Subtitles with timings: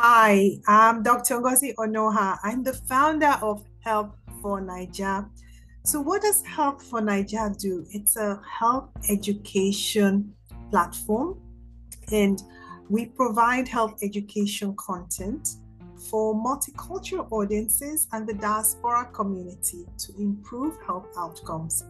[0.00, 1.40] Hi, I'm Dr.
[1.40, 2.38] Ngozi Onuoha.
[2.44, 5.28] I'm the founder of Health for Naija.
[5.82, 7.84] So, what does Health for Naija do?
[7.90, 10.32] It's a health education
[10.70, 11.40] platform,
[12.12, 12.40] and
[12.88, 15.56] we provide health education content
[16.08, 21.82] for multicultural audiences and the diaspora community to improve health outcomes.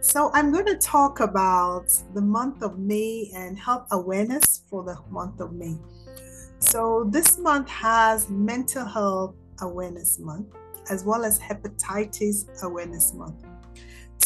[0.00, 4.98] So, I'm going to talk about the month of May and health awareness for the
[5.08, 5.78] month of May.
[6.60, 10.54] So, this month has Mental Health Awareness Month
[10.90, 13.44] as well as Hepatitis Awareness Month.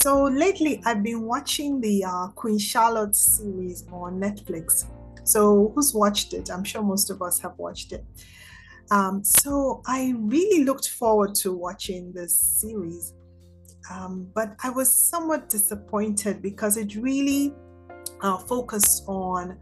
[0.00, 4.86] So, lately I've been watching the uh, Queen Charlotte series on Netflix.
[5.24, 6.50] So, who's watched it?
[6.50, 8.04] I'm sure most of us have watched it.
[8.90, 13.14] Um, so, I really looked forward to watching this series,
[13.90, 17.54] um, but I was somewhat disappointed because it really
[18.22, 19.58] uh, focused on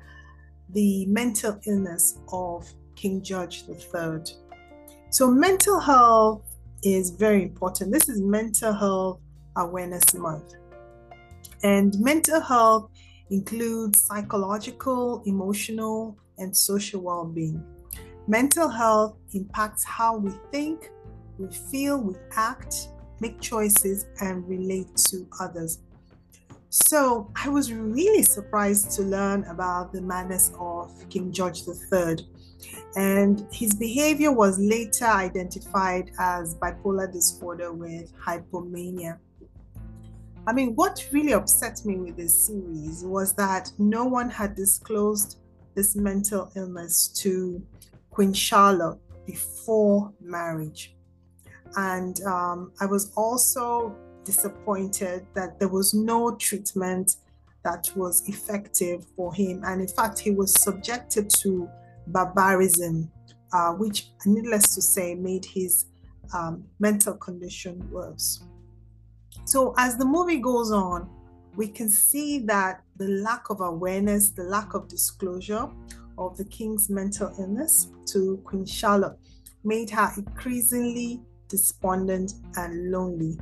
[0.73, 4.21] the mental illness of King George III.
[5.10, 6.43] So, mental health
[6.82, 7.93] is very important.
[7.93, 9.21] This is Mental Health
[9.57, 10.54] Awareness Month.
[11.62, 12.90] And mental health
[13.30, 17.62] includes psychological, emotional, and social well being.
[18.27, 20.90] Mental health impacts how we think,
[21.38, 22.88] we feel, we act,
[23.21, 25.80] make choices, and relate to others.
[26.73, 32.18] So I was really surprised to learn about the madness of King George III.
[32.95, 39.18] And his behavior was later identified as bipolar disorder with hypomania.
[40.46, 45.38] I mean, what really upset me with this series was that no one had disclosed
[45.74, 47.60] this mental illness to
[48.10, 50.95] Queen Charlotte before marriage.
[51.77, 57.16] And um, I was also disappointed that there was no treatment
[57.65, 59.62] that was effective for him.
[59.65, 61.68] And in fact, he was subjected to
[62.07, 63.10] barbarism,
[63.52, 65.87] uh, which, needless to say, made his
[66.34, 68.45] um, mental condition worse.
[69.45, 71.09] So, as the movie goes on,
[71.56, 75.69] we can see that the lack of awareness, the lack of disclosure
[76.16, 79.19] of the king's mental illness to Queen Charlotte
[79.65, 83.39] made her increasingly despondent and lonely.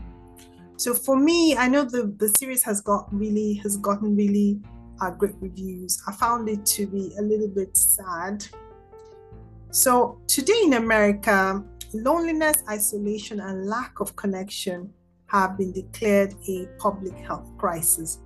[0.78, 4.60] So for me, I know the, the series has got really has gotten really
[5.00, 6.00] uh, great reviews.
[6.06, 8.46] I found it to be a little bit sad.
[9.72, 14.92] So today in America, loneliness, isolation, and lack of connection
[15.26, 18.20] have been declared a public health crisis.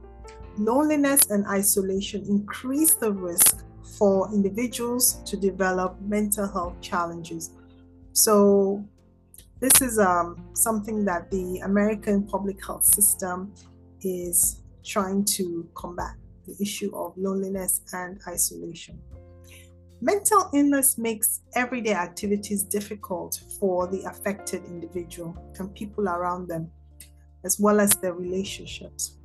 [0.59, 3.65] Loneliness and isolation increase the risk
[3.97, 7.53] for individuals to develop mental health challenges.
[8.13, 8.85] So
[9.63, 13.55] this is um, something that the American public health system
[14.01, 16.17] is trying to combat
[16.49, 19.01] the issue of loneliness and isolation.
[20.01, 26.69] Mental illness makes everyday activities difficult for the affected individual and people around them,
[27.45, 29.19] as well as their relationships.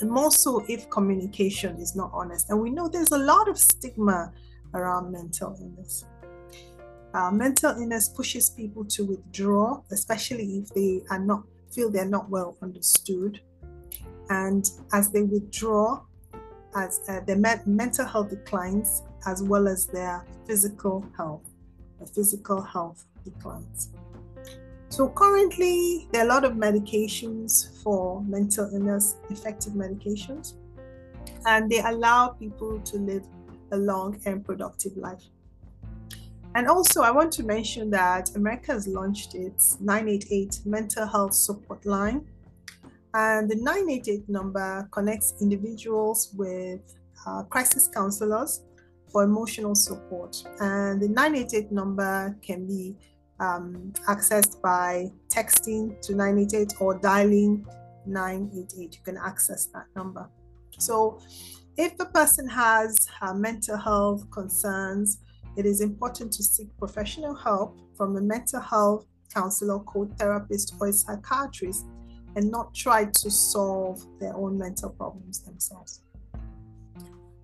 [0.00, 2.48] And also, if communication is not honest.
[2.50, 4.32] And we know there's a lot of stigma
[4.72, 6.04] around mental illness.
[7.14, 12.28] Uh, mental illness pushes people to withdraw, especially if they are not feel they're not
[12.28, 13.40] well understood.
[14.30, 16.02] And as they withdraw,
[16.76, 21.48] as uh, their me- mental health declines, as well as their physical health,
[21.98, 23.90] the physical health declines.
[24.90, 30.54] So currently, there are a lot of medications for mental illness, effective medications,
[31.46, 33.24] and they allow people to live
[33.72, 35.22] a long and productive life.
[36.54, 41.84] And also, I want to mention that America has launched its 988 mental health support
[41.86, 42.26] line.
[43.14, 46.80] And the 988 number connects individuals with
[47.26, 48.62] uh, crisis counselors
[49.10, 50.36] for emotional support.
[50.60, 52.96] And the 988 number can be
[53.40, 57.66] um, accessed by texting to 988 or dialing
[58.06, 58.94] 988.
[58.94, 60.28] You can access that number.
[60.78, 61.20] So,
[61.76, 65.18] if the person has uh, mental health concerns,
[65.58, 70.92] it is important to seek professional help from a mental health counselor, co-therapist, or a
[70.92, 71.84] psychiatrist
[72.36, 76.02] and not try to solve their own mental problems themselves.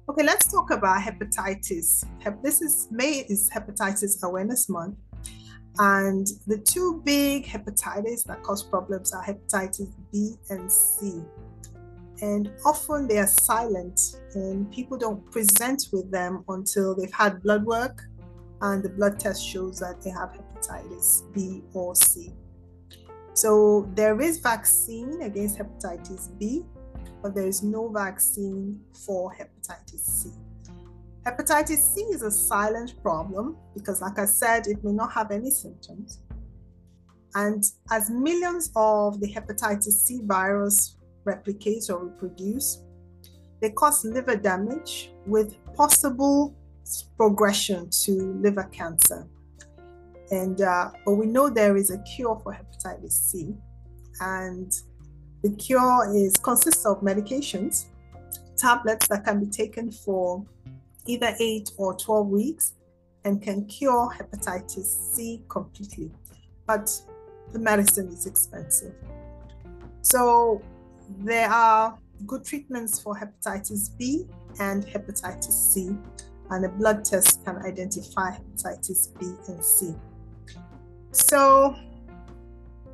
[0.08, 2.04] Okay, let's talk about hepatitis.
[2.40, 4.96] This is May is Hepatitis Awareness Month,
[5.78, 11.20] and the two big hepatitis that cause problems are hepatitis B and C
[12.22, 17.64] and often they are silent and people don't present with them until they've had blood
[17.64, 18.02] work
[18.62, 22.32] and the blood test shows that they have hepatitis B or C.
[23.34, 26.64] So there is vaccine against hepatitis B,
[27.22, 30.30] but there is no vaccine for hepatitis C.
[31.26, 35.50] Hepatitis C is a silent problem because, like I said, it may not have any
[35.50, 36.20] symptoms.
[37.34, 42.82] And as millions of the hepatitis C virus replicate or reproduce,
[43.60, 46.54] they cause liver damage with possible
[47.16, 49.26] progression to liver cancer.
[50.30, 53.54] And uh, but we know there is a cure for hepatitis C,
[54.20, 54.72] and
[55.42, 57.86] the cure is consists of medications,
[58.56, 60.44] tablets that can be taken for
[61.06, 62.72] either eight or 12 weeks
[63.24, 66.10] and can cure hepatitis C completely.
[66.66, 66.90] But
[67.52, 68.94] the medicine is expensive.
[70.02, 70.62] So
[71.18, 74.26] there are good treatments for hepatitis B
[74.60, 75.96] and hepatitis C,
[76.50, 79.94] and a blood test can identify hepatitis B and C.
[81.12, 81.76] So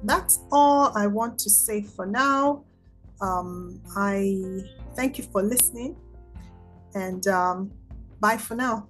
[0.05, 2.65] that's all I want to say for now.
[3.21, 4.63] Um, I
[4.97, 5.97] thank you for listening
[6.95, 7.71] and um,
[8.21, 8.89] bye for now.